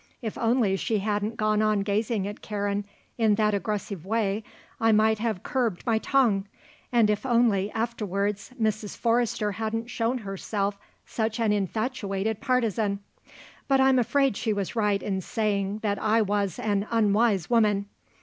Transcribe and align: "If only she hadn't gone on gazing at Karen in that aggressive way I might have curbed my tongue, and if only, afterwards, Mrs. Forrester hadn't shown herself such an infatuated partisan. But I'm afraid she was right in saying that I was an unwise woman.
"If 0.19 0.35
only 0.35 0.75
she 0.77 0.97
hadn't 0.97 1.37
gone 1.37 1.61
on 1.61 1.81
gazing 1.83 2.27
at 2.27 2.41
Karen 2.41 2.85
in 3.19 3.35
that 3.35 3.53
aggressive 3.53 4.03
way 4.03 4.43
I 4.79 4.91
might 4.91 5.19
have 5.19 5.43
curbed 5.43 5.85
my 5.85 5.99
tongue, 5.99 6.45
and 6.91 7.07
if 7.07 7.23
only, 7.23 7.69
afterwards, 7.73 8.51
Mrs. 8.59 8.97
Forrester 8.97 9.51
hadn't 9.51 9.91
shown 9.91 10.17
herself 10.17 10.79
such 11.05 11.39
an 11.39 11.51
infatuated 11.51 12.41
partisan. 12.41 13.01
But 13.67 13.79
I'm 13.79 13.99
afraid 13.99 14.35
she 14.37 14.53
was 14.53 14.75
right 14.75 15.03
in 15.03 15.21
saying 15.21 15.81
that 15.83 15.99
I 16.01 16.23
was 16.23 16.57
an 16.57 16.87
unwise 16.89 17.51
woman. 17.51 17.85